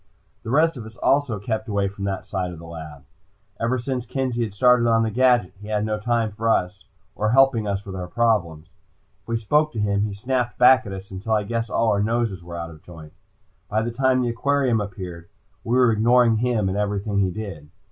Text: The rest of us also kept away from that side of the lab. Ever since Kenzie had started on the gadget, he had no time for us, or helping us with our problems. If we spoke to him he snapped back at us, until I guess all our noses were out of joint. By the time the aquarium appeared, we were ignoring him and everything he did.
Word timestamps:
The 0.41 0.49
rest 0.49 0.77
of 0.77 0.85
us 0.87 0.95
also 0.97 1.37
kept 1.37 1.67
away 1.67 1.87
from 1.87 2.05
that 2.05 2.25
side 2.25 2.51
of 2.51 2.57
the 2.57 2.65
lab. 2.65 3.05
Ever 3.59 3.77
since 3.77 4.07
Kenzie 4.07 4.41
had 4.43 4.55
started 4.55 4.87
on 4.87 5.03
the 5.03 5.11
gadget, 5.11 5.53
he 5.61 5.67
had 5.67 5.85
no 5.85 5.99
time 5.99 6.31
for 6.31 6.49
us, 6.49 6.85
or 7.15 7.29
helping 7.29 7.67
us 7.67 7.85
with 7.85 7.95
our 7.95 8.07
problems. 8.07 8.71
If 9.21 9.27
we 9.27 9.37
spoke 9.37 9.71
to 9.73 9.79
him 9.79 10.01
he 10.01 10.15
snapped 10.15 10.57
back 10.57 10.87
at 10.87 10.91
us, 10.91 11.11
until 11.11 11.33
I 11.33 11.43
guess 11.43 11.69
all 11.69 11.89
our 11.91 12.01
noses 12.01 12.43
were 12.43 12.57
out 12.57 12.71
of 12.71 12.81
joint. 12.81 13.13
By 13.69 13.83
the 13.83 13.91
time 13.91 14.21
the 14.23 14.29
aquarium 14.29 14.81
appeared, 14.81 15.29
we 15.63 15.75
were 15.75 15.91
ignoring 15.91 16.37
him 16.37 16.67
and 16.67 16.79
everything 16.79 17.19
he 17.19 17.29
did. 17.29 17.69